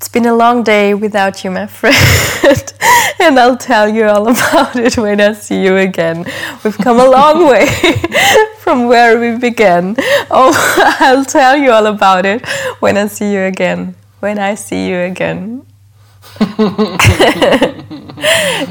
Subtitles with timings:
[0.00, 1.94] It's been a long day without you, my friend,
[3.20, 6.24] and I'll tell you all about it when I see you again.
[6.64, 7.66] We've come a long way
[8.60, 9.96] from where we began.
[10.30, 10.56] Oh,
[11.00, 12.48] I'll tell you all about it
[12.80, 13.94] when I see you again.
[14.20, 15.66] When I see you again.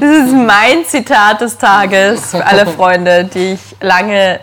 [0.00, 4.40] ist mein Zitat des Tages für alle Freunde, die ich lange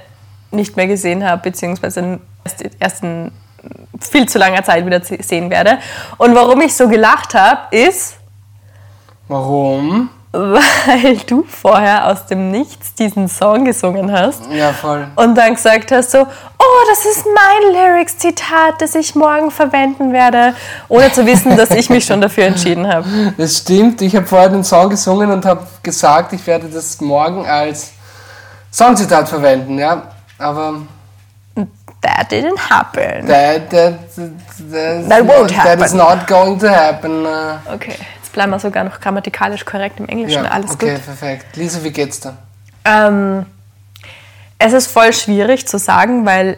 [0.52, 2.22] nicht mehr gesehen habe, beziehungsweise
[2.80, 3.34] erst in
[4.00, 5.80] viel zu langer Zeit wieder sehen werde.
[6.18, 8.16] Und warum ich so gelacht habe, ist.
[9.28, 10.10] Warum?
[10.32, 14.42] Weil du vorher aus dem Nichts diesen Song gesungen hast.
[14.52, 15.08] Ja, voll.
[15.16, 20.54] Und dann gesagt hast so, oh, das ist mein Lyrics-Zitat, das ich morgen verwenden werde,
[20.90, 23.34] ohne zu wissen, dass ich mich schon dafür entschieden habe.
[23.38, 27.46] Das stimmt, ich habe vorher den Song gesungen und habe gesagt, ich werde das morgen
[27.46, 27.92] als
[28.72, 30.04] Songzitat verwenden, ja.
[30.38, 30.82] Aber
[32.02, 33.28] that didn't happen.
[33.28, 35.80] That, that, that won't happen.
[35.80, 37.26] That is not going to happen.
[37.26, 37.60] Uh.
[37.74, 40.44] Okay, jetzt bleiben wir sogar noch grammatikalisch korrekt im Englischen.
[40.44, 40.96] Ja, Alles okay, gut.
[40.96, 41.56] Okay, perfekt.
[41.56, 42.38] Lisa, wie geht's dir?
[42.86, 43.46] Ähm,
[44.60, 46.58] es ist voll schwierig zu sagen, weil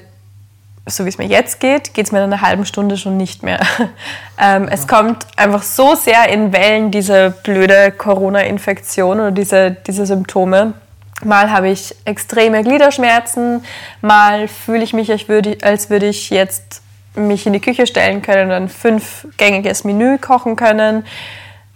[0.86, 3.44] so wie es mir jetzt geht, geht es mir in einer halben Stunde schon nicht
[3.44, 3.60] mehr.
[4.40, 10.74] ähm, es kommt einfach so sehr in Wellen diese blöde Corona-Infektion oder diese, diese Symptome
[11.24, 13.64] Mal habe ich extreme Gliederschmerzen,
[14.02, 16.82] mal fühle ich mich, als würde, als würde ich jetzt
[17.16, 21.06] mich in die Küche stellen können und ein fünfgängiges Menü kochen können,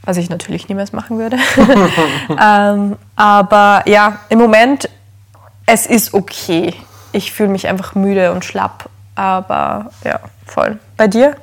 [0.03, 1.38] was ich natürlich niemals machen würde.
[2.41, 4.89] ähm, aber ja, im Moment,
[5.66, 6.73] es ist okay.
[7.11, 10.80] Ich fühle mich einfach müde und schlapp, aber ja, voll.
[10.97, 11.36] Bei dir?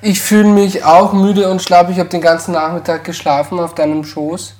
[0.00, 1.90] Ich fühle mich auch müde und schlapp.
[1.90, 4.57] Ich habe den ganzen Nachmittag geschlafen auf deinem Schoß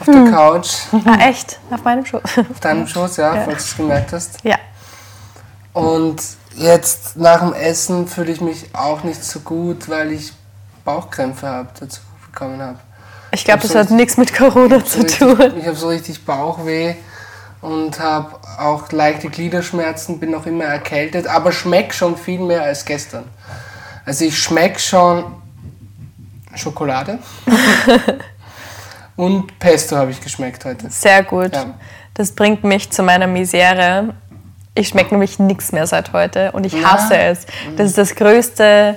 [0.00, 0.24] auf hm.
[0.24, 0.70] der Couch.
[1.04, 1.58] Ah, echt?
[1.70, 2.22] Auf meinem Schoß?
[2.50, 3.42] Auf deinem Schoß, ja, ja.
[3.42, 4.38] falls du es gemerkt hast.
[4.42, 4.56] Ja.
[5.72, 6.22] Und
[6.56, 10.32] jetzt nach dem Essen fühle ich mich auch nicht so gut, weil ich
[10.84, 12.78] Bauchkrämpfe habe, dazu bekommen habe.
[13.32, 15.36] Ich glaube, das so hat nichts mit Corona zu so tun.
[15.36, 16.94] Richtig, ich habe so richtig Bauchweh
[17.60, 22.84] und habe auch leichte Gliederschmerzen, bin noch immer erkältet, aber schmeckt schon viel mehr als
[22.84, 23.24] gestern.
[24.04, 25.24] Also ich schmecke schon
[26.54, 27.18] Schokolade.
[29.16, 30.90] Und Pesto habe ich geschmeckt heute.
[30.90, 31.54] Sehr gut.
[31.54, 31.74] Ja.
[32.14, 34.14] Das bringt mich zu meiner Misere.
[34.74, 37.20] Ich schmecke nämlich nichts mehr seit heute und ich hasse ja.
[37.28, 37.46] es.
[37.76, 38.96] Das ist das größte,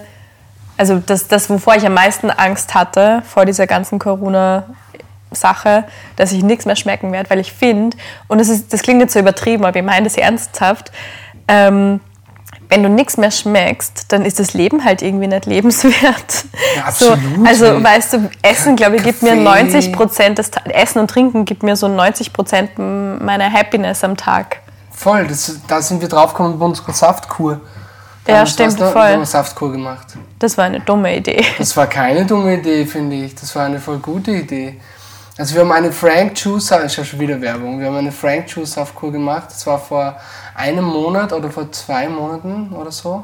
[0.76, 5.84] also das, das, wovor ich am meisten Angst hatte vor dieser ganzen Corona-Sache,
[6.16, 7.96] dass ich nichts mehr schmecken werde, weil ich finde,
[8.28, 10.92] und das, ist, das klingt jetzt so übertrieben, aber ich meine das ernsthaft,
[11.48, 12.00] ähm,
[12.70, 16.46] wenn du nichts mehr schmeckst, dann ist das Leben halt irgendwie nicht lebenswert.
[16.76, 17.20] Ja, absolut.
[17.36, 21.64] So, also weißt du, Essen, glaube ich, gibt mir 90 Prozent, Essen und Trinken gibt
[21.64, 24.58] mir so 90 Prozent meiner Happiness am Tag.
[24.92, 27.62] Voll, das, da sind wir draufgekommen bei unserer Saftkur.
[28.26, 28.94] Da ja, stimmt, voll.
[28.94, 30.08] Wir haben Saftkur gemacht.
[30.40, 31.46] Das war eine dumme Idee.
[31.58, 33.36] Das war keine dumme Idee, finde ich.
[33.36, 34.82] Das war eine voll gute Idee.
[35.38, 38.50] Also wir haben eine Frank Juice, ich habe schon wieder Werbung, wir haben eine Frank
[38.50, 39.50] Juice Saftkur gemacht.
[39.50, 40.16] Das war vor
[40.56, 43.24] einem Monat oder vor zwei Monaten oder so.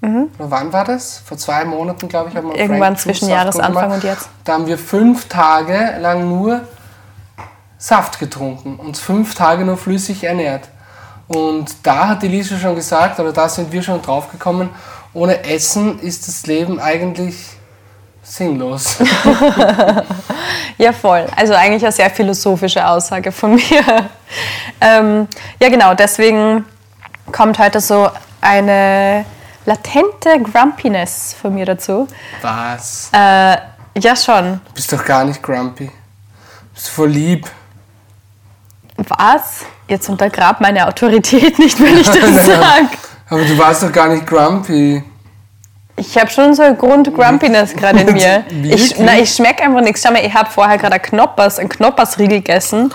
[0.00, 0.30] Mhm.
[0.38, 1.22] Oder wann war das?
[1.24, 4.28] Vor zwei Monaten, glaube ich, haben wir Irgendwann zwischen Jahresanfang und jetzt.
[4.42, 6.62] Da haben wir fünf Tage lang nur
[7.78, 10.68] Saft getrunken, uns fünf Tage nur flüssig ernährt.
[11.28, 14.70] Und da hat die Lisa schon gesagt, oder da sind wir schon drauf gekommen,
[15.14, 17.56] ohne Essen ist das Leben eigentlich
[18.22, 18.98] sinnlos.
[20.78, 21.26] ja, voll.
[21.36, 24.08] Also eigentlich eine sehr philosophische Aussage von mir.
[24.80, 25.28] ähm,
[25.60, 26.64] ja, genau, deswegen
[27.30, 28.08] kommt heute so
[28.40, 29.24] eine
[29.64, 32.08] latente Grumpiness von mir dazu.
[32.40, 33.10] Was?
[33.12, 33.56] Äh,
[33.98, 34.60] ja, schon.
[34.68, 35.86] Du bist doch gar nicht grumpy.
[35.86, 37.48] Du bist voll lieb.
[38.96, 39.64] Was?
[39.88, 42.88] Jetzt untergrab meine Autorität nicht, wenn ich das sage.
[43.28, 45.02] Aber du warst doch gar nicht grumpy.
[45.96, 48.44] Ich habe schon so eine Grund-Grumpiness gerade in mir.
[48.64, 50.02] ich, ich schmecke einfach nichts.
[50.02, 52.92] Schau mal, ich habe vorher gerade einen Knoppers, einen Knoppersriegel gegessen,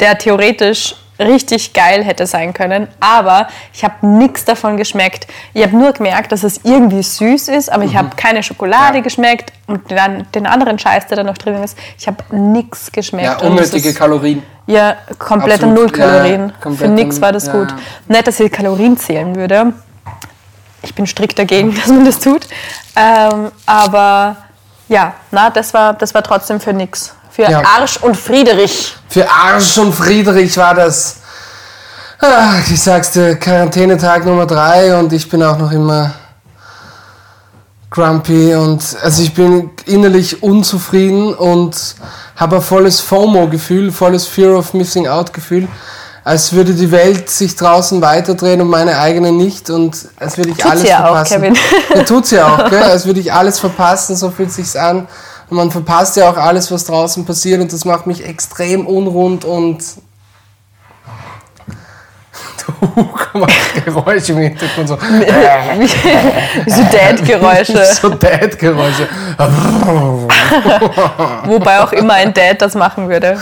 [0.00, 5.26] der theoretisch richtig geil hätte sein können, aber ich habe nichts davon geschmeckt.
[5.52, 8.16] Ich habe nur gemerkt, dass es irgendwie süß ist, aber ich habe mhm.
[8.16, 9.02] keine Schokolade ja.
[9.02, 13.40] geschmeckt und dann den anderen Scheiß, der da noch drin ist, ich habe nichts geschmeckt.
[13.40, 14.42] Ja, unnötige ist, Kalorien.
[14.66, 16.52] Ja, komplette Null Kalorien.
[16.64, 17.74] Ja, Für nichts war das gut.
[18.08, 19.72] Nicht, dass ich Kalorien zählen würde.
[20.82, 22.46] Ich bin strikt dagegen, dass man das tut.
[22.96, 24.36] Ähm, aber
[24.88, 27.14] ja, na, das war, das war trotzdem für nichts.
[27.30, 27.62] Für ja.
[27.64, 28.94] Arsch und Friedrich.
[29.08, 31.16] Für Arsch und Friedrich war das.
[32.20, 36.12] Ach, ich sag's dir, Quarantänetag Nummer drei und ich bin auch noch immer
[37.92, 41.94] grumpy und also ich bin innerlich unzufrieden und
[42.36, 45.68] habe ein volles FOMO-Gefühl, volles Fear of Missing Out-Gefühl,
[46.24, 50.56] als würde die Welt sich draußen weiterdrehen und meine eigene nicht und als würde ich
[50.56, 51.42] Tut's alles ja auch, verpassen.
[51.42, 51.56] Kevin.
[51.94, 52.82] Ja, tut sie auch, gell?
[52.82, 55.08] als würde ich alles verpassen, so fühlt sich's an.
[55.50, 59.44] Und man verpasst ja auch alles, was draußen passiert und das macht mich extrem unrund
[59.44, 59.82] und
[63.34, 64.96] macht Geräusche im Hintergrund so.
[66.66, 67.84] so Dad-Geräusche.
[68.00, 69.08] so Dad-Geräusche.
[71.46, 73.38] Wobei auch immer ein Dad das machen würde.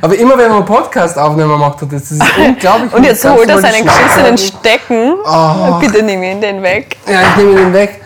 [0.00, 2.92] Aber immer wenn man einen Podcast aufnehmen macht, das ist unglaublich.
[2.92, 4.38] Und jetzt holt er seinen geschissenen?
[4.38, 5.14] Stecken.
[5.24, 5.78] Oh.
[5.80, 6.96] Bitte nimm ihn den weg.
[7.06, 8.02] Ja, ich nehme den weg.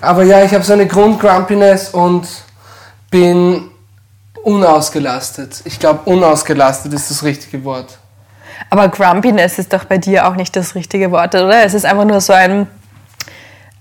[0.00, 2.26] Aber ja, ich habe so eine Grundgrumpiness und
[3.10, 3.70] bin
[4.42, 5.62] unausgelastet.
[5.64, 7.98] Ich glaube, unausgelastet ist das richtige Wort.
[8.70, 11.64] Aber Grumpiness ist doch bei dir auch nicht das richtige Wort, oder?
[11.64, 12.66] Es ist einfach nur so ein,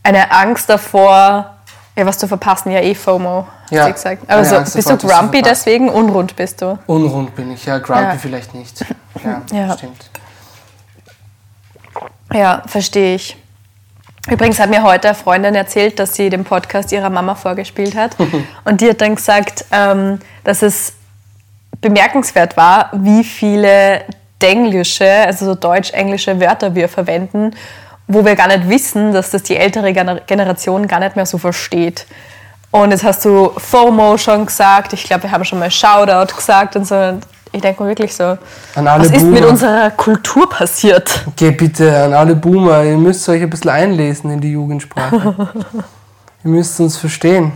[0.03, 1.56] eine Angst davor,
[1.95, 2.71] ja, was zu verpassen.
[2.71, 4.29] Ja, eh FOMO, hast Ja, du gesagt.
[4.29, 5.89] Aber so, Angst bist davor, du grumpy deswegen?
[5.89, 6.77] Unrund bist du.
[6.88, 7.77] Unrund bin ich, ja.
[7.79, 8.15] Grumpy Ja.
[8.18, 8.85] vielleicht nicht.
[9.23, 9.77] Ja, Ja.
[9.77, 10.09] stimmt.
[12.33, 13.38] Ja, verstehe ich.
[14.29, 18.15] Übrigens hat mir heute eine Freundin erzählt, dass sie den Podcast ihrer Mama vorgespielt hat.
[18.63, 20.94] Und die hat dann gesagt, ähm, dass es
[21.81, 24.03] bemerkenswert war, wie viele
[24.41, 27.51] denglische, also so deutsch-englische Wörter wir verwenden,
[28.07, 31.38] wo wir gar nicht wissen, dass das die ältere Gener- Generation gar nicht mehr so
[31.38, 32.05] versteht.
[32.71, 36.75] Und jetzt hast du FOMO schon gesagt, ich glaube, wir haben schon mal Shoutout gesagt
[36.75, 37.19] und so.
[37.53, 38.38] Ich denke mir wirklich so,
[38.75, 39.49] An alle was ist mit Boomer.
[39.51, 41.25] unserer Kultur passiert?
[41.35, 45.49] Geh bitte an alle Boomer, ihr müsst euch ein bisschen einlesen in die Jugendsprache.
[46.45, 47.51] ihr müsst uns verstehen.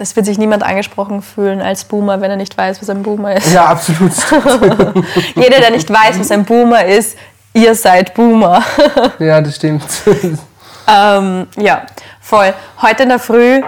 [0.00, 3.36] Es wird sich niemand angesprochen fühlen als Boomer, wenn er nicht weiß, was ein Boomer
[3.36, 3.52] ist.
[3.52, 4.12] Ja, absolut.
[5.34, 7.18] Jeder, der nicht weiß, was ein Boomer ist,
[7.52, 8.62] ihr seid Boomer.
[9.18, 9.82] ja, das stimmt.
[10.86, 11.82] ähm, ja,
[12.20, 12.54] voll.
[12.80, 13.60] Heute in der Früh,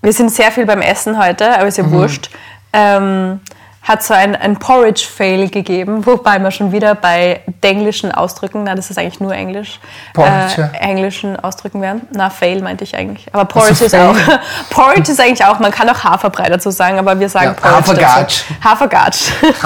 [0.00, 2.30] wir sind sehr viel beim Essen heute, aber ist ja wurscht,
[2.72, 3.40] ähm,
[3.88, 8.90] hat so ein, ein Porridge-Fail gegeben, wobei wir schon wieder bei denglischen Ausdrücken, na, das
[8.90, 9.80] ist eigentlich nur Englisch,
[10.12, 10.66] Porridge, ja.
[10.74, 12.02] äh, englischen Ausdrücken wären.
[12.12, 13.26] Na, Fail meinte ich eigentlich.
[13.32, 14.10] Aber Porridge so, ist Fail.
[14.10, 14.16] auch,
[14.70, 18.04] Porridge ist eigentlich auch, man kann auch Haferbrei dazu sagen, aber wir sagen Ja, Porridge
[18.04, 18.42] Hafergatsch.
[18.62, 18.64] dazu.
[18.64, 19.32] Hafergatsch.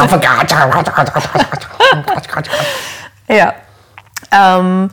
[3.28, 3.54] Ja.
[4.30, 4.90] Ähm,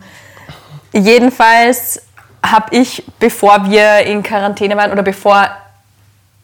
[0.93, 2.01] jedenfalls
[2.45, 5.49] habe ich, bevor wir in Quarantäne waren oder bevor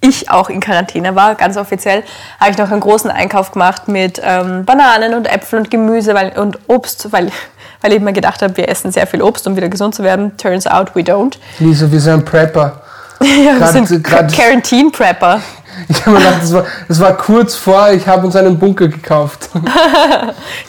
[0.07, 2.04] ich auch in Quarantäne war, ganz offiziell,
[2.40, 6.38] habe ich noch einen großen Einkauf gemacht mit ähm, Bananen und Äpfeln und Gemüse weil,
[6.38, 7.31] und Obst, weil,
[7.81, 10.36] weil ich mir gedacht habe, wir essen sehr viel Obst, um wieder gesund zu werden.
[10.38, 11.36] Turns out we don't.
[11.60, 12.81] Lisa, wir sind ein Prepper.
[13.22, 15.40] Ja, wir Grad- sind grad- Quarantine Prepper.
[15.90, 18.88] Ich habe mir gedacht, das war, das war kurz vor, ich habe uns einen Bunker
[18.88, 19.50] gekauft.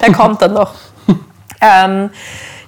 [0.00, 0.72] Der kommt dann noch.
[1.60, 2.10] ähm,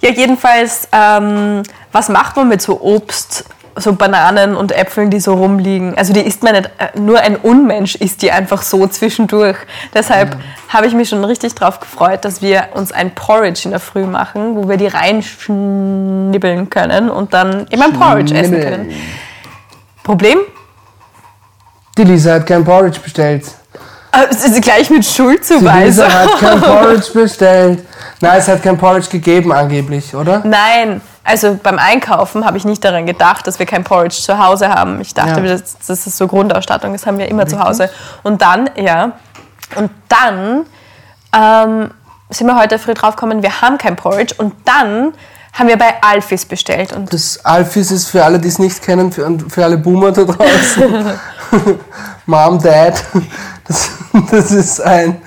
[0.00, 3.44] ja, jedenfalls, ähm, was macht man mit so Obst,
[3.80, 5.96] so Bananen und Äpfeln, die so rumliegen?
[5.96, 9.56] Also die isst man nicht, äh, nur ein Unmensch isst die einfach so zwischendurch.
[9.94, 10.36] Deshalb
[10.68, 14.04] habe ich mich schon richtig drauf gefreut, dass wir uns ein Porridge in der Früh
[14.04, 18.92] machen, wo wir die reinschnibbeln können und dann immer ein Porridge essen können.
[20.02, 20.38] Problem?
[21.96, 23.44] Die Lisa hat kein Porridge bestellt.
[24.12, 26.04] Äh, sie sie gleich mit Die Schuldzuweisung.
[26.04, 27.84] Lisa hat kein Porridge bestellt.
[28.20, 30.42] Nein, es hat kein Porridge gegeben angeblich, oder?
[30.44, 34.70] Nein, also beim Einkaufen habe ich nicht daran gedacht, dass wir kein Porridge zu Hause
[34.70, 35.00] haben.
[35.00, 35.46] Ich dachte, Ja.
[35.46, 37.90] das, das ist so Grundausstattung, das haben wir immer zu Hause.
[38.22, 39.12] Und dann, ja,
[39.76, 40.64] und dann
[41.36, 41.90] ähm,
[42.30, 44.34] sind wir heute früh draufgekommen, wir haben kein Porridge.
[44.38, 45.12] Und dann
[45.52, 46.92] haben wir bei Alfis bestellt.
[46.92, 50.24] Und Das Alfis ist für alle, die es nicht kennen, für, für alle Boomer da
[50.24, 51.18] draußen.
[52.26, 53.02] Mom, Dad.
[53.66, 53.90] Das,
[54.30, 55.20] das ist ein.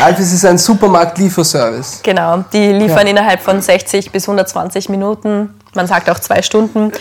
[0.00, 2.00] Alfis ist ein Supermarkt-Lieferservice.
[2.02, 3.10] Genau, die liefern Ja.
[3.12, 6.92] innerhalb von 60 bis 120 Minuten, man sagt auch zwei Stunden,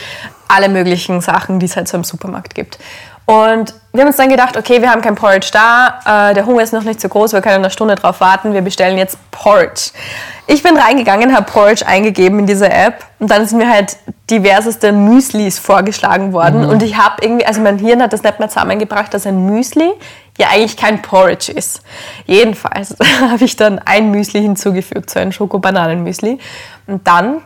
[0.47, 2.77] alle möglichen Sachen, die es halt so im Supermarkt gibt.
[3.25, 6.63] Und wir haben uns dann gedacht, okay, wir haben kein Porridge da, äh, der Hunger
[6.63, 9.91] ist noch nicht so groß, wir können eine Stunde drauf warten, wir bestellen jetzt Porridge.
[10.47, 13.95] Ich bin reingegangen, habe Porridge eingegeben in diese App und dann sind mir halt
[14.29, 18.49] diverseste Müslis vorgeschlagen worden und ich habe irgendwie, also mein Hirn hat das nicht mehr
[18.49, 19.91] zusammengebracht, dass ein Müsli
[20.41, 21.81] ja eigentlich kein Porridge ist.
[22.25, 26.39] Jedenfalls habe ich dann ein Müsli hinzugefügt, so ein Schoko-Bananen-Müsli.
[26.87, 27.41] Und dann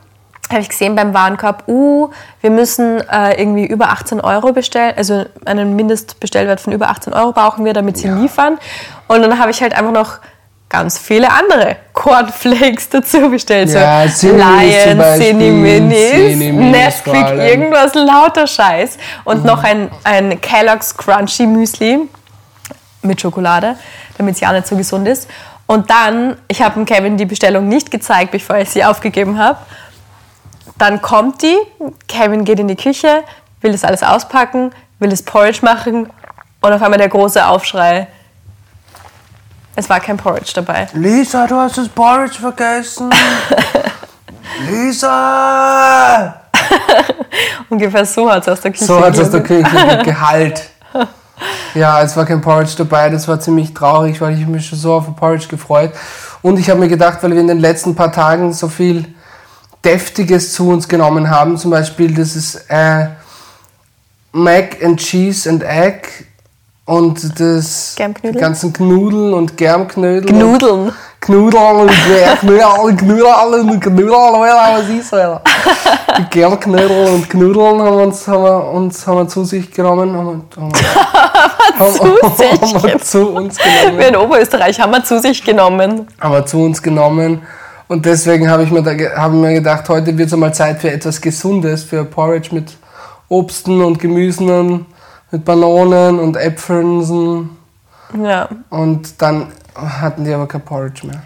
[0.50, 2.10] habe ich gesehen beim Warenkorb, uh,
[2.42, 7.32] wir müssen äh, irgendwie über 18 Euro bestellen, also einen Mindestbestellwert von über 18 Euro
[7.32, 8.60] brauchen wir, damit sie liefern.
[9.08, 10.20] Und dann habe ich halt einfach noch
[10.70, 13.70] ganz viele andere Cornflakes dazu bestellt.
[13.70, 18.98] Ja, so Lion, Cineminis, Nesquik, irgendwas, lauter Scheiß.
[19.24, 22.08] Und noch ein, ein Kellogg's Crunchy Müsli
[23.06, 23.76] mit Schokolade,
[24.18, 25.30] damit es ja nicht so gesund ist.
[25.68, 29.58] Und dann, ich habe dem Kevin die Bestellung nicht gezeigt, bevor ich sie aufgegeben habe.
[30.78, 31.58] Dann kommt die,
[32.08, 33.24] Kevin geht in die Küche,
[33.62, 36.10] will das alles auspacken, will das Porridge machen
[36.62, 38.08] und auf einmal der große Aufschrei.
[39.76, 40.88] Es war kein Porridge dabei.
[40.94, 43.10] Lisa, du hast das Porridge vergessen.
[44.70, 46.42] Lisa!
[47.70, 49.44] Ungefähr so hat es aus der Küche So hat es aus der.
[49.44, 50.70] Küche gehalt.
[51.74, 54.94] Ja, es war kein Porridge dabei, das war ziemlich traurig, weil ich mich schon so
[54.94, 55.92] auf Porridge gefreut.
[56.42, 59.06] Und ich habe mir gedacht, weil wir in den letzten paar Tagen so viel
[59.84, 63.08] Deftiges zu uns genommen haben, zum Beispiel das ist äh,
[64.32, 66.08] Mac and Cheese and Egg
[66.86, 70.32] und das die ganzen Knudeln und Germknödel.
[70.32, 70.60] Nudeln.
[70.60, 70.94] Knudeln
[71.28, 75.42] und Knödel, Knödel und Knödel, was ist das?
[76.18, 80.16] Die Germknödel und Knudeln haben wir uns, haben wir uns haben wir zu sich genommen.
[80.16, 80.64] Haben wir,
[81.80, 84.02] haben wir, Zu sich haben wir zu uns Wir genommen.
[84.02, 86.08] in Oberösterreich haben wir zu sich genommen.
[86.22, 87.42] Haben wir zu uns genommen.
[87.88, 90.92] Und deswegen habe ich mir, da, habe mir gedacht, heute wird es einmal Zeit für
[90.92, 92.78] etwas Gesundes, für Porridge mit
[93.30, 94.86] Obsten und Gemüsen,
[95.32, 97.50] mit Bananen und Äpfeln.
[98.24, 98.48] Ja.
[98.70, 101.22] Und dann hatten die aber kein Porridge mehr.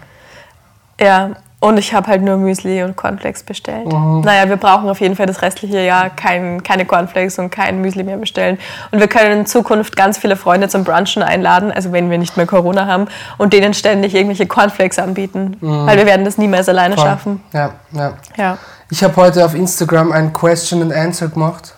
[1.00, 1.30] Ja,
[1.62, 3.86] und ich habe halt nur Müsli und Cornflakes bestellt.
[3.92, 4.22] Mhm.
[4.22, 8.02] Naja, wir brauchen auf jeden Fall das restliche Jahr kein, keine Cornflakes und kein Müsli
[8.02, 8.58] mehr bestellen.
[8.90, 12.38] Und wir können in Zukunft ganz viele Freunde zum Brunchen einladen, also wenn wir nicht
[12.38, 15.58] mehr Corona haben, und denen ständig irgendwelche Cornflakes anbieten.
[15.60, 16.98] Weil wir werden das niemals alleine Mhm.
[16.98, 17.08] Voll.
[17.08, 17.42] schaffen.
[17.52, 18.12] Ja, ja.
[18.36, 18.58] Ja.
[18.88, 21.74] Ich habe heute auf Instagram ein Question and Answer gemacht.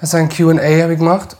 [0.00, 1.36] Also ein QA habe ich gemacht.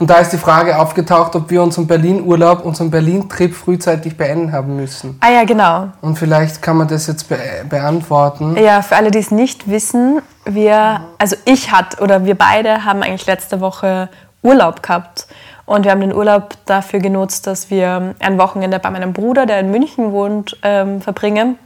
[0.00, 4.74] Und da ist die Frage aufgetaucht, ob wir unseren Berlin-Urlaub, unseren Berlin-Trip frühzeitig beenden haben
[4.74, 5.18] müssen.
[5.20, 5.88] Ah ja, genau.
[6.00, 7.36] Und vielleicht kann man das jetzt be
[7.68, 8.56] beantworten.
[8.56, 13.02] Ja, für alle, die es nicht wissen, wir, also ich hatte oder wir beide haben
[13.02, 14.08] eigentlich letzte Woche
[14.42, 15.26] Urlaub gehabt.
[15.66, 19.60] Und wir haben den Urlaub dafür genutzt, dass wir ein Wochenende bei meinem Bruder, der
[19.60, 21.58] in München wohnt, ähm, verbringen.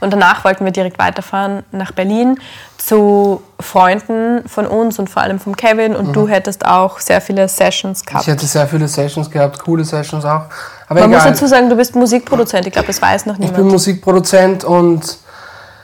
[0.00, 2.38] Und danach wollten wir direkt weiterfahren nach Berlin
[2.78, 5.96] zu Freunden von uns und vor allem vom Kevin.
[5.96, 8.24] Und du hättest auch sehr viele Sessions gehabt.
[8.24, 10.42] Ich hatte sehr viele Sessions gehabt, coole Sessions auch.
[10.88, 11.32] Aber Man muss egal.
[11.32, 12.66] dazu sagen, du bist Musikproduzent.
[12.66, 13.72] Ich glaube, das weiß noch Ich bin niemand.
[13.72, 15.18] Musikproduzent und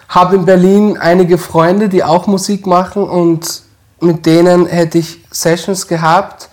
[0.09, 3.63] habe in Berlin einige Freunde, die auch Musik machen und
[4.01, 6.49] mit denen hätte ich Sessions gehabt.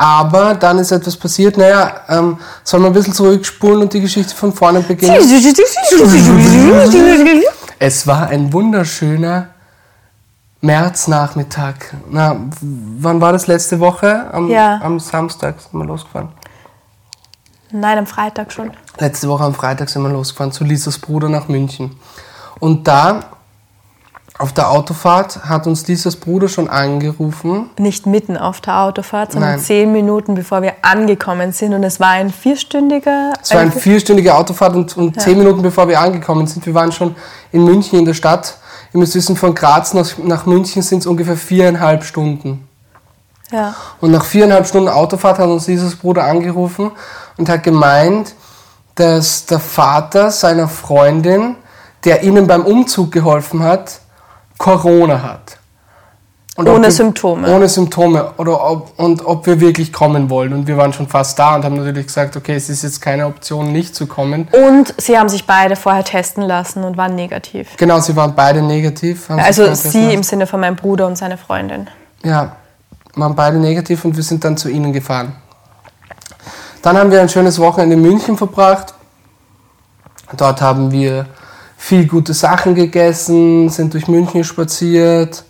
[0.00, 4.34] Aber dann ist etwas passiert, naja, ähm, soll man ein bisschen zurückspulen und die Geschichte
[4.34, 5.14] von vorne beginnen?
[7.78, 9.48] Es war ein wunderschöner
[10.62, 11.74] Märznachmittag.
[12.10, 14.32] Na, wann war das letzte Woche?
[14.32, 14.80] Am, Ja.
[14.82, 16.30] am Samstag sind wir losgefahren.
[17.70, 18.70] Nein, am Freitag schon.
[18.98, 21.94] Letzte Woche am Freitag sind wir losgefahren zu Lisas Bruder nach München.
[22.58, 23.24] Und da,
[24.40, 27.70] auf der Autofahrt, hat uns Lisas Bruder schon angerufen.
[27.78, 29.60] nicht mitten auf der Autofahrt, sondern Nein.
[29.60, 31.74] zehn Minuten bevor wir angekommen sind.
[31.74, 33.32] Und es war ein vierstündiger.
[33.42, 36.74] Es war eine ein- vierstündige Autofahrt und, und zehn Minuten bevor wir angekommen sind, wir
[36.74, 37.14] waren schon
[37.52, 38.56] in München in der Stadt.
[38.92, 42.66] Ihr müsst wissen, von Graz nach, nach München sind es ungefähr viereinhalb Stunden.
[43.52, 43.74] ja.
[44.00, 46.90] Und nach viereinhalb Stunden Autofahrt hat uns Lisas Bruder angerufen
[47.36, 48.34] und hat gemeint,
[48.96, 51.56] dass der Vater seiner Freundin,
[52.04, 53.99] der ihnen beim Umzug geholfen hat,
[54.60, 55.56] Corona hat.
[56.56, 57.48] Und Ohne wir- Symptome.
[57.50, 58.32] Ohne Symptome.
[58.36, 60.52] Oder ob, und ob wir wirklich kommen wollen.
[60.52, 63.24] Und wir waren schon fast da und haben natürlich gesagt, okay, es ist jetzt keine
[63.26, 64.48] Option, nicht zu kommen.
[64.52, 67.78] Und sie haben sich beide vorher testen lassen und waren negativ.
[67.78, 69.30] Genau, sie waren beide negativ.
[69.30, 71.88] Also sie im Sinne von meinem Bruder und seine Freundin.
[72.22, 72.56] Ja,
[73.14, 75.32] waren beide negativ und wir sind dann zu ihnen gefahren.
[76.82, 78.92] Dann haben wir ein schönes Wochenende in München verbracht.
[80.36, 81.24] Dort haben wir
[81.80, 85.42] viel gute Sachen gegessen, sind durch München spaziert,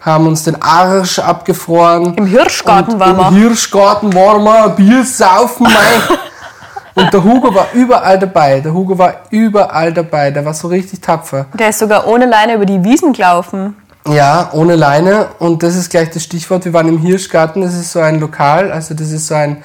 [0.00, 2.14] haben uns den Arsch abgefroren.
[2.16, 3.28] Im Hirschgarten waren wir.
[3.28, 6.18] Im Hirschgarten waren wir, Bier saufen, mein.
[7.04, 8.60] Und der Hugo war überall dabei.
[8.60, 10.30] Der Hugo war überall dabei.
[10.30, 11.46] Der war so richtig tapfer.
[11.52, 13.76] Der ist sogar ohne Leine über die Wiesen gelaufen.
[14.08, 15.28] Ja, ohne Leine.
[15.38, 16.64] Und das ist gleich das Stichwort.
[16.64, 17.60] Wir waren im Hirschgarten.
[17.60, 18.72] Das ist so ein Lokal.
[18.72, 19.62] Also das ist so ein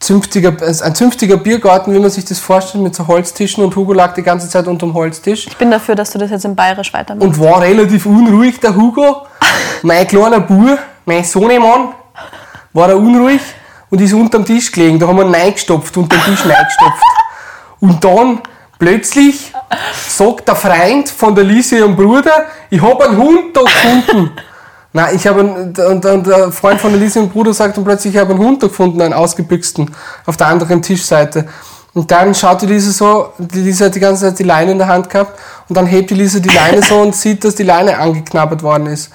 [0.00, 3.64] zünftiger, ein zünftiger Biergarten, wie man sich das vorstellt, mit so Holztischen.
[3.64, 5.46] Und Hugo lag die ganze Zeit unterm Holztisch.
[5.46, 7.26] Ich bin dafür, dass du das jetzt in Bayerisch weitermachst.
[7.26, 9.26] Und war relativ unruhig, der Hugo.
[9.82, 11.88] Mein kleiner Bub, mein Sohnemann,
[12.72, 13.40] war er unruhig
[13.90, 14.98] und ist unterm Tisch gelegen.
[14.98, 17.04] Da haben wir ihn reingestopft, unterm Tisch reingestopft.
[17.80, 18.40] Und dann
[18.78, 19.52] plötzlich
[20.08, 24.32] sagt der Freund von der Lise ihrem Bruder, ich habe einen Hund da gefunden.
[24.96, 28.14] Nein, ich habe und, und der Freund von der Lise und Bruder sagt dann plötzlich,
[28.14, 31.46] ich habe einen Hund gefunden, einen ausgebüxten, auf der anderen Tischseite.
[31.92, 34.78] Und dann schaut die Lise so, die Lise hat die ganze Zeit die Leine in
[34.78, 35.38] der Hand gehabt
[35.68, 38.86] und dann hebt die Lise die Leine so und sieht, dass die Leine angeknabbert worden
[38.86, 39.10] ist.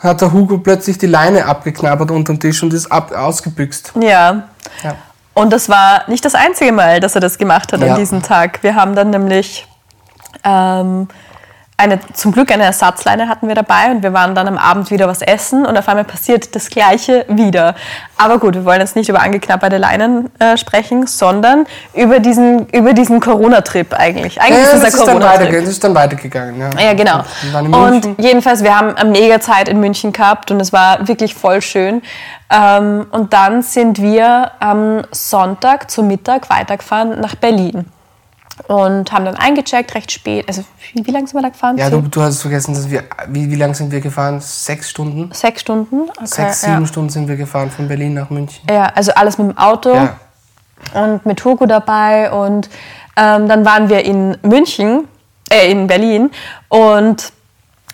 [0.00, 3.92] Dann hat der Hugo plötzlich die Leine abgeknabbert unterm Tisch und ist ab, ausgebüxt.
[4.00, 4.44] Ja.
[4.84, 4.94] Ja.
[5.34, 7.94] Und das war nicht das einzige Mal, dass er das gemacht hat Ja.
[7.94, 8.62] an diesem Tag.
[8.62, 9.66] Wir haben dann nämlich
[10.44, 11.08] ähm,
[11.76, 15.08] eine, zum Glück eine Ersatzleine hatten wir dabei und wir waren dann am Abend wieder
[15.08, 17.74] was essen und auf einmal passiert das Gleiche wieder.
[18.16, 22.92] Aber gut, wir wollen jetzt nicht über angeknabberte Leinen äh, sprechen, sondern über diesen, über
[22.92, 24.40] diesen Corona-Trip eigentlich.
[24.40, 25.60] Eigentlich Ja, ist ist ein dann Corona-Trip.
[25.60, 26.60] das ist dann weitergegangen.
[26.60, 27.24] Ja, Ja, genau.
[27.76, 31.60] Und jedenfalls, wir haben eine mega Zeit in München gehabt und es war wirklich voll
[31.60, 32.02] schön.
[32.50, 37.86] Ähm, und dann sind wir am Sonntag zu Mittag weitergefahren nach Berlin
[38.68, 40.46] und haben dann eingecheckt, recht spät.
[40.48, 41.76] Also, wie, wie lange sind wir da gefahren?
[41.76, 44.40] Ja, du, du hast vergessen, dass wir, wie, wie lange sind wir gefahren?
[44.40, 45.30] Sechs Stunden?
[45.32, 46.02] Sechs Stunden.
[46.10, 46.74] Okay, Sechs, ja.
[46.74, 48.64] sieben Stunden sind wir gefahren von Berlin nach München.
[48.70, 50.16] Ja, also alles mit dem Auto Ja.
[50.94, 52.30] und mit Hugo dabei.
[52.30, 52.70] Und
[53.16, 55.08] ähm, dann waren wir in München,
[55.50, 56.30] äh, in Berlin.
[56.68, 57.32] Und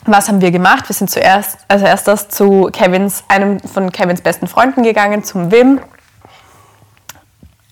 [0.04, 0.88] was haben wir gemacht?
[0.88, 5.80] Wir sind zuerst, als erstes zu Kevins, einem von Kevins besten Freunden gegangen, zum Wim.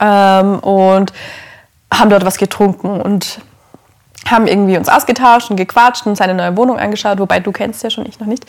[0.00, 1.12] Ähm, und
[1.92, 3.40] haben dort was getrunken und
[4.26, 7.90] haben irgendwie uns ausgetauscht und gequatscht und seine neue Wohnung angeschaut, wobei du kennst ja
[7.90, 8.44] schon, ich noch nicht.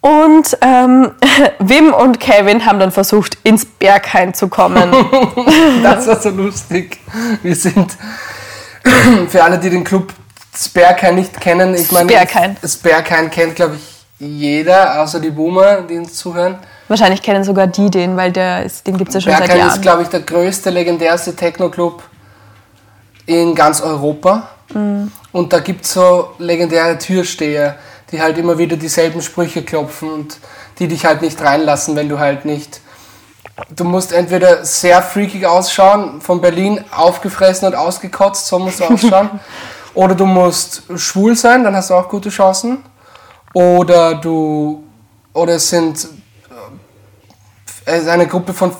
[0.00, 1.12] Und ähm,
[1.58, 4.92] Wim und Kevin haben dann versucht, ins Berghain zu kommen.
[5.82, 6.98] Das war so lustig.
[7.42, 7.96] Wir sind,
[9.28, 10.12] für alle, die den Club
[10.56, 12.56] Sperrkein nicht kennen, ich meine, Sperrkein.
[12.64, 16.58] Sperrkein kennt, glaube ich, jeder, außer die Boomer, die uns zuhören.
[16.88, 19.60] Wahrscheinlich kennen sogar die den, weil der ist, den gibt es ja schon seit Berghain
[19.60, 19.82] ist, Jahren.
[19.82, 22.02] glaube ich, der größte, legendärste Techno-Club
[23.28, 24.48] in ganz Europa.
[24.72, 25.12] Mhm.
[25.32, 27.76] Und da gibt es so legendäre Türsteher,
[28.10, 30.38] die halt immer wieder dieselben Sprüche klopfen und
[30.78, 32.80] die dich halt nicht reinlassen, wenn du halt nicht.
[33.70, 39.30] Du musst entweder sehr freakig ausschauen, von Berlin aufgefressen und ausgekotzt, so musst du ausschauen.
[39.94, 42.78] Oder du musst schwul sein, dann hast du auch gute Chancen.
[43.52, 44.84] Oder du.
[45.32, 46.08] Oder es sind
[47.84, 48.70] es ist eine Gruppe von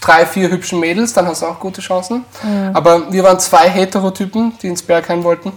[0.00, 2.24] drei, vier hübschen Mädels, dann hast du auch gute Chancen.
[2.74, 5.52] Aber wir waren zwei Heterotypen, die ins Bergheim wollten.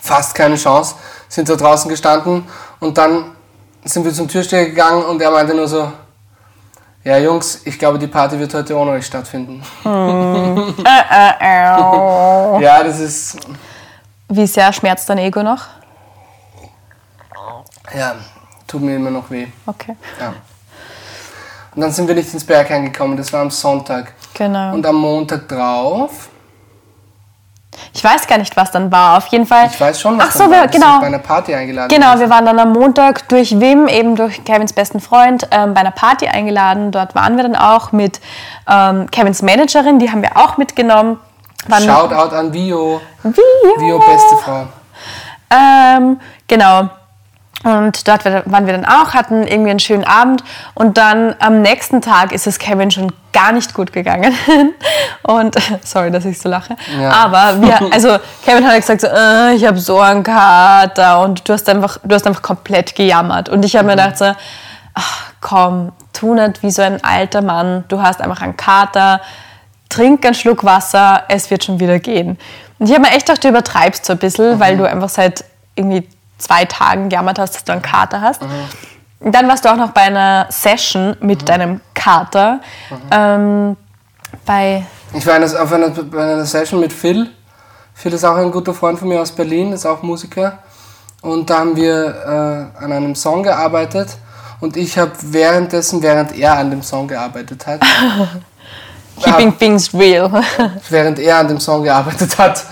[0.00, 0.96] Fast keine Chance.
[1.28, 2.46] Sind da draußen gestanden
[2.80, 3.32] und dann
[3.84, 5.90] sind wir zum Türsteher gegangen und er meinte nur so,
[7.02, 9.62] ja Jungs, ich glaube die Party wird heute ohne euch stattfinden.
[12.62, 13.36] Ja, das ist,
[14.28, 15.64] Wie sehr schmerzt dein Ego noch?
[17.94, 18.14] ja,
[18.66, 19.46] tut mir immer noch weh.
[19.66, 19.96] Okay.
[20.20, 20.34] Ja.
[21.74, 24.12] Und dann sind wir nicht ins Bergheim gekommen, das war am Sonntag.
[24.34, 24.74] Genau.
[24.74, 26.28] Und am Montag drauf
[27.92, 29.18] Ich weiß gar nicht, was dann war.
[29.18, 29.68] Auf jeden Fall.
[29.72, 30.68] Ich weiß schon, was Ach so, dann wir, war.
[30.68, 31.00] Genau.
[31.00, 31.88] bei einer Party eingeladen.
[31.88, 32.20] Genau, gewesen.
[32.20, 35.90] wir waren dann am Montag durch Wim, eben durch Kevins besten Freund, ähm, bei einer
[35.90, 36.90] Party eingeladen.
[36.92, 38.20] Dort waren wir dann auch mit
[38.68, 41.18] ähm, Kevins Managerin, die haben wir auch mitgenommen.
[41.66, 43.00] Waren, Shoutout an Vio.
[43.22, 43.78] Vio.
[43.78, 44.66] Vio, beste Frau.
[45.50, 46.90] Ähm, genau.
[47.64, 50.44] Und dort waren wir dann auch, hatten irgendwie einen schönen Abend.
[50.74, 54.34] Und dann am nächsten Tag ist es Kevin schon gar nicht gut gegangen.
[55.22, 56.76] Und sorry, dass ich so lache.
[57.00, 57.10] Ja.
[57.10, 61.22] Aber wir, also Kevin hat gesagt, so, äh, ich habe so einen Kater.
[61.22, 63.48] Und du hast einfach, du hast einfach komplett gejammert.
[63.48, 64.26] Und ich habe mir gedacht so,
[64.94, 67.84] ach komm, tu nicht wie so ein alter Mann.
[67.88, 69.20] Du hast einfach einen Kater.
[69.88, 72.36] Trink einen Schluck Wasser, es wird schon wieder gehen.
[72.78, 75.44] Und ich habe mir echt gedacht, du übertreibst so ein bisschen, weil du einfach seit
[75.76, 78.42] irgendwie zwei Tagen gejammert hast, dass du einen Kater hast.
[79.20, 82.60] Und Dann warst du auch noch bei einer Session mit deinem Kater.
[83.10, 83.76] Ähm,
[84.44, 87.30] bei, Ich war auf einer, bei einer Session mit Phil.
[87.94, 90.58] Phil ist auch ein guter Freund von mir aus Berlin, ist auch Musiker.
[91.22, 94.18] Und da haben wir äh, an einem Song gearbeitet.
[94.60, 97.80] Und ich habe währenddessen, während er an dem Song gearbeitet hat,
[99.22, 100.42] Keeping Things Real.
[100.90, 102.64] während er an dem Song gearbeitet hat,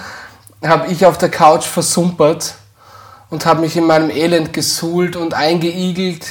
[0.65, 2.55] habe ich auf der Couch versumpert
[3.33, 6.27] und habe mich in meinem Elend gesuhlt und eingeigelt.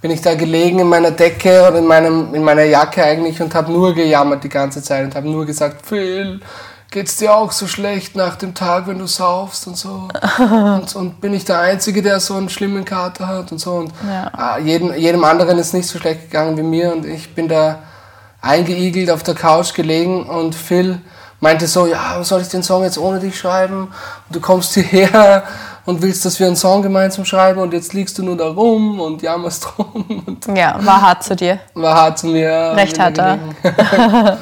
[0.00, 3.54] Bin ich da gelegen in meiner Decke oder in, meinem, in meiner Jacke eigentlich und
[3.54, 6.40] habe nur gejammert die ganze Zeit und habe nur gesagt, Phil,
[6.90, 10.08] geht's dir auch so schlecht nach dem Tag, wenn du saufst und so?
[10.38, 13.72] und, und bin ich der Einzige, der so einen schlimmen Kater hat und so.
[13.72, 14.30] Und Ja.
[14.32, 17.80] ah, jedem, jedem anderen ist nicht so schlecht gegangen wie mir und ich bin da
[18.40, 20.98] eingeigelt auf der Couch gelegen und Phil
[21.40, 23.82] meinte so, ja, soll ich den Song jetzt ohne dich schreiben?
[24.28, 25.44] Und du kommst hierher
[25.88, 29.00] und willst, dass wir einen Song gemeinsam schreiben und jetzt liegst du nur da rum
[29.00, 31.58] und jammerst rum und ja, war hart zu dir.
[31.74, 32.72] war hart zu mir.
[32.76, 33.38] Recht hat er.
[33.62, 34.36] ja,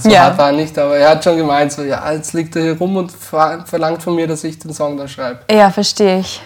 [0.00, 0.22] so Ja.
[0.24, 2.76] hart war er nicht, aber er hat schon gemeint, so, ja, jetzt liegt er hier
[2.78, 5.40] rum und ver verlangt von mir, dass ich den Song da schreibe.
[5.48, 6.42] Ja, verstehe ich.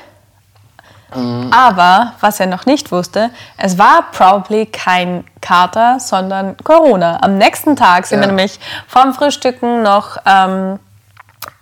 [1.14, 1.50] Mhm.
[1.50, 7.18] Aber, was er noch nicht wusste, es war probably kein Kater, sondern Corona.
[7.22, 8.24] Am nächsten Tag sind Ja.
[8.24, 10.78] wir nämlich vorm Frühstücken noch ähm,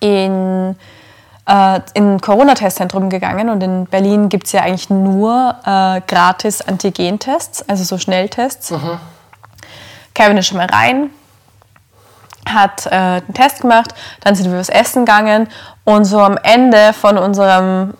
[0.01, 0.75] in
[1.53, 6.63] äh, in ein Corona-Testzentrum gegangen und in Berlin gibt es ja eigentlich nur äh, gratis
[6.63, 8.71] Antigentests, also so Schnelltests.
[8.71, 8.99] Mhm.
[10.15, 11.11] Kevin ist schon mal rein,
[12.49, 15.47] hat äh, den Test gemacht, dann sind wir was essen gegangen
[15.85, 17.95] und so am Ende von unserem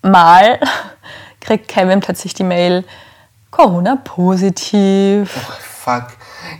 [0.00, 0.58] Mahl
[1.40, 2.84] kriegt Kevin plötzlich die Mail,
[3.50, 5.30] Corona positiv.
[5.36, 6.08] Oh, fuck.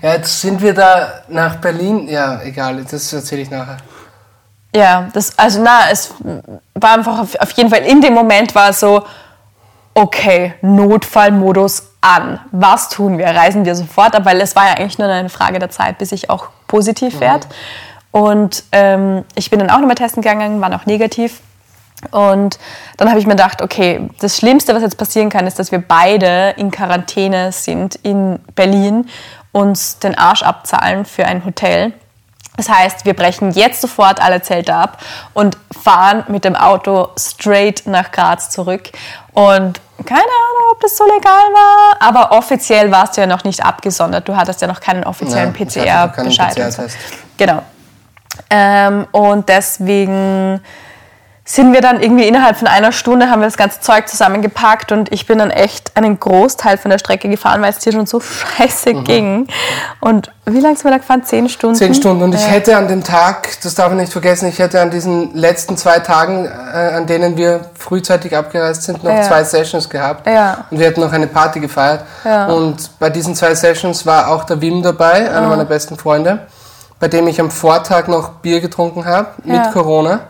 [0.03, 2.09] Ja, jetzt sind wir da nach Berlin.
[2.09, 3.79] Ja, egal, das erzähle ich nachher.
[4.77, 6.13] Ja, das, also na, es
[6.75, 9.03] war einfach auf, auf jeden Fall, in dem Moment war es so,
[9.95, 12.39] okay, Notfallmodus an.
[12.53, 13.29] Was tun wir?
[13.29, 14.27] Reisen wir sofort ab?
[14.27, 17.47] Weil es war ja eigentlich nur eine Frage der Zeit, bis ich auch positiv werde.
[18.11, 21.41] Und ähm, ich bin dann auch nochmal testen gegangen, war noch negativ.
[22.11, 22.59] Und
[22.99, 25.79] dann habe ich mir gedacht, okay, das Schlimmste, was jetzt passieren kann, ist, dass wir
[25.79, 29.09] beide in Quarantäne sind in Berlin,
[29.53, 31.95] uns den Arsch abzahlen für ein Hotel.
[32.57, 34.99] Das heißt, wir brechen jetzt sofort alle Zelte ab
[35.35, 38.91] und fahren mit dem Auto straight nach Graz zurück.
[39.33, 43.65] Und keine Ahnung, ob das so legal war, aber offiziell warst du ja noch nicht
[43.65, 44.29] abgesondert.
[44.29, 46.55] Du hattest ja noch keinen offiziellen PCR-Bescheid.
[46.55, 46.89] PCR
[47.37, 47.63] genau.
[48.51, 50.61] Ähm, und deswegen
[51.49, 55.13] sind wir dann irgendwie innerhalb von einer Stunde haben wir das ganze Zeug zusammengepackt und
[55.13, 58.19] ich bin dann echt einen Großteil von der Strecke gefahren, weil es hier schon so
[58.59, 59.05] scheiße mhm.
[59.05, 59.47] ging.
[60.01, 61.23] Und wie lange sind wir da gefahren?
[61.25, 61.77] Zehn Stunden?
[61.77, 62.25] Zehn Stunden.
[62.25, 65.37] Und ich hätte an dem Tag, das darf ich nicht vergessen, ich hätte an diesen
[65.37, 69.23] letzten zwei Tagen, äh, an denen wir frühzeitig abgereist sind, noch ja.
[69.23, 70.27] zwei Sessions gehabt.
[70.27, 70.67] Ja.
[70.69, 72.03] Und wir hätten noch eine Party gefeiert.
[72.25, 72.47] Ja.
[72.47, 76.41] Und bei diesen zwei Sessions war auch der Wim dabei, einer meiner besten Freunde,
[76.99, 80.23] bei dem ich am Vortag noch Bier getrunken habe mit Corona.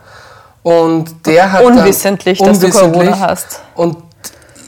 [0.67, 3.61] Und der hat unwissentlich, dann, unwissentlich, dass du Corona hast.
[3.77, 3.99] Und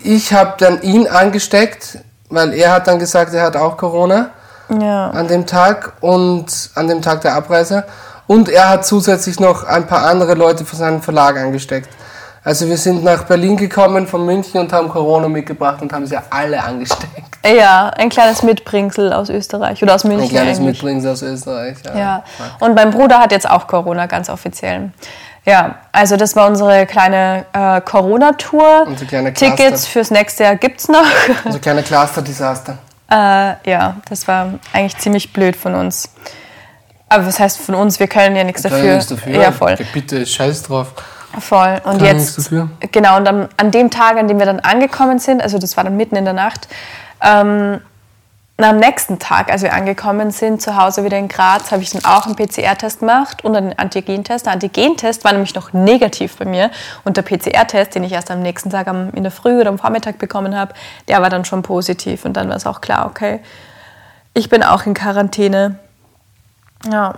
[0.04, 1.98] ich habe dann ihn angesteckt,
[2.30, 4.30] weil er hat dann gesagt, er hat auch Corona
[4.80, 5.10] ja.
[5.10, 7.82] an dem Tag und an dem Tag der Abreise.
[8.28, 11.88] Und er hat zusätzlich noch ein paar andere Leute von seinem Verlag angesteckt.
[12.44, 16.16] Also wir sind nach Berlin gekommen von München und haben Corona mitgebracht und haben sie
[16.30, 17.12] alle angesteckt.
[17.46, 20.24] Ja, ein kleines Mitbringsel aus Österreich oder aus München.
[20.24, 20.82] Ein kleines eigentlich.
[20.82, 21.96] Mitbringsel aus Österreich, ja.
[21.96, 22.24] ja.
[22.58, 24.90] Und mein Bruder hat jetzt auch Corona, ganz offiziell.
[25.48, 28.84] Ja, also das war unsere kleine äh, Corona-Tour.
[28.86, 31.06] Unsere kleine Tickets fürs nächste Jahr gibt es noch.
[31.44, 32.76] Unser kleine Cluster-Desaster.
[33.10, 36.10] Äh, ja, das war eigentlich ziemlich blöd von uns.
[37.08, 37.98] Aber was heißt von uns?
[37.98, 38.84] Wir können ja nichts dafür.
[38.84, 39.40] Ja, nichts dafür.
[39.40, 39.76] Ja, voll.
[39.94, 40.88] Bitte, scheiß drauf.
[41.40, 41.80] Voll.
[41.84, 42.50] Und Kann jetzt,
[42.92, 45.84] genau, und dann, an dem Tag, an dem wir dann angekommen sind, also das war
[45.84, 46.68] dann mitten in der Nacht,
[47.22, 47.80] ähm,
[48.64, 52.04] am nächsten Tag, als wir angekommen sind, zu Hause wieder in Graz, habe ich dann
[52.04, 54.46] auch einen PCR-Test gemacht und einen Antigentest.
[54.46, 56.72] Der Antigentest war nämlich noch negativ bei mir
[57.04, 60.18] und der PCR-Test, den ich erst am nächsten Tag in der Früh oder am Vormittag
[60.18, 60.74] bekommen habe,
[61.06, 63.38] der war dann schon positiv und dann war es auch klar, okay,
[64.34, 65.78] ich bin auch in Quarantäne.
[66.90, 67.14] Ja,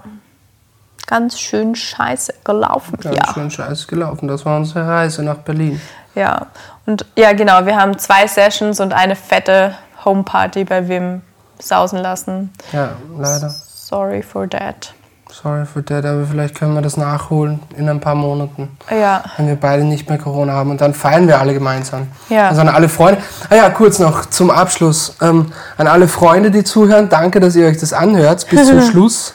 [1.07, 2.99] ganz schön scheiße gelaufen.
[3.01, 3.33] Ganz ja.
[3.33, 4.29] schön scheiße gelaufen.
[4.29, 5.81] Das war unsere Reise nach Berlin.
[6.15, 6.49] Ja,
[6.85, 9.75] und ja, genau, wir haben zwei Sessions und eine fette
[10.05, 11.23] Homeparty bei Wim
[11.61, 12.51] sausen lassen.
[12.73, 13.51] Ja, leider.
[13.51, 14.95] Sorry for that.
[15.33, 18.69] Sorry for that, aber vielleicht können wir das nachholen in ein paar Monaten.
[18.91, 19.23] Ja.
[19.37, 22.09] Wenn wir beide nicht mehr Corona haben und dann feiern wir alle gemeinsam.
[22.29, 22.49] Ja.
[22.49, 23.21] Also an alle Freunde.
[23.49, 25.17] Ah ja, kurz noch zum Abschluss.
[25.21, 29.35] Ähm, an alle Freunde, die zuhören, danke, dass ihr euch das anhört bis zum Schluss.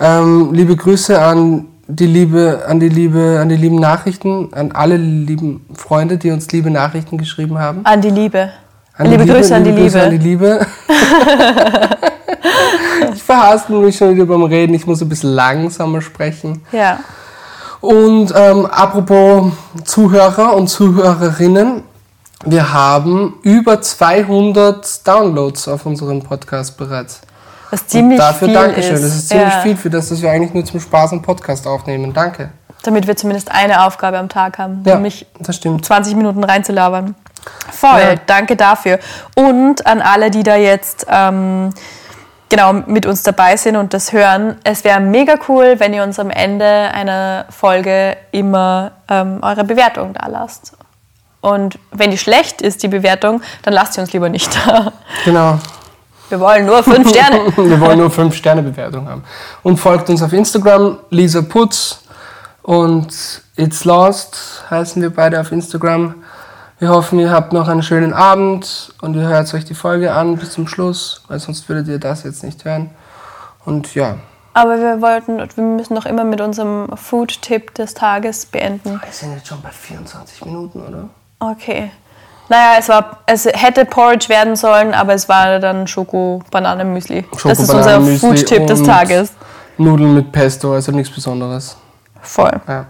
[0.00, 4.96] Ähm, liebe Grüße an die liebe, an die liebe, an die lieben Nachrichten, an alle
[4.96, 7.80] lieben Freunde, die uns liebe Nachrichten geschrieben haben.
[7.84, 8.50] An die Liebe.
[8.96, 9.82] An liebe, Liebe, Grüße an die Liebe.
[9.82, 10.66] Grüße an die Liebe.
[13.12, 14.72] ich verhaspel mich schon wieder beim Reden.
[14.74, 16.64] Ich muss ein bisschen langsamer sprechen.
[16.70, 17.00] Ja.
[17.80, 19.52] Und ähm, apropos
[19.84, 21.82] Zuhörer und Zuhörerinnen,
[22.44, 27.20] wir haben über 200 Downloads auf unserem Podcast bereits.
[27.70, 28.94] Was ziemlich und dafür viel Dankeschön.
[28.94, 29.02] Ist.
[29.02, 29.60] Das ist ziemlich ja.
[29.60, 32.12] viel für das, dass wir eigentlich nur zum Spaß einen Podcast aufnehmen.
[32.12, 32.50] Danke.
[32.84, 35.84] Damit wir zumindest eine Aufgabe am Tag haben, ja, nämlich das stimmt.
[35.84, 37.16] 20 Minuten reinzulabern.
[37.70, 38.14] Voll, ja.
[38.26, 38.98] danke dafür.
[39.34, 41.70] Und an alle, die da jetzt ähm,
[42.48, 46.18] genau mit uns dabei sind und das hören, es wäre mega cool, wenn ihr uns
[46.18, 50.72] am Ende einer Folge immer ähm, eure Bewertung da lasst.
[51.40, 54.92] Und wenn die schlecht ist, die Bewertung, dann lasst sie uns lieber nicht da.
[55.24, 55.58] Genau.
[56.30, 57.52] Wir wollen nur fünf Sterne.
[57.56, 59.24] Wir wollen nur fünf Sterne Bewertung haben.
[59.62, 62.00] Und folgt uns auf Instagram, Lisa Putz
[62.62, 66.23] und It's Lost heißen wir beide auf Instagram.
[66.80, 70.36] Wir hoffen, ihr habt noch einen schönen Abend und ihr hört euch die Folge an
[70.36, 72.90] bis zum Schluss, weil sonst würdet ihr das jetzt nicht hören.
[73.64, 74.16] Und ja.
[74.54, 79.00] Aber wir wollten, wir müssen noch immer mit unserem Food-Tipp des Tages beenden.
[79.02, 81.08] Wir sind jetzt schon bei 24 Minuten, oder?
[81.38, 81.92] Okay.
[82.48, 87.24] Naja, es, war, es hätte Porridge werden sollen, aber es war dann Schoko-Bananen-Müsli.
[87.36, 89.32] Schoko das ist unser Food-Tipp des Tages.
[89.78, 91.76] Nudeln mit Pesto, also nichts Besonderes.
[92.20, 92.52] Voll.
[92.66, 92.86] Ja.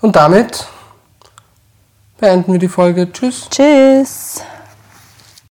[0.00, 0.66] Und damit
[2.18, 3.10] beenden wir die Folge.
[3.12, 3.48] Tschüss.
[3.50, 4.42] Tschüss.